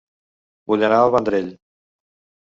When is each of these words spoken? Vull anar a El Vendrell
Vull 0.71 0.85
anar 0.87 0.97
a 1.01 1.03
El 1.09 1.13
Vendrell 1.15 1.51